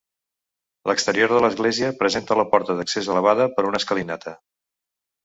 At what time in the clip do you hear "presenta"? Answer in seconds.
1.99-2.37